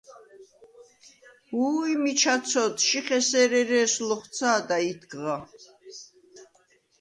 –უ̄ჲ, 1.57 1.91
მიჩა 2.01 2.35
ცოდ, 2.47 2.75
შიხ 2.87 3.07
ესერ 3.17 3.51
ერე̄ს 3.61 3.93
ლოხუ̂ცა̄და 4.07 4.77
ითქღა! 4.91 5.37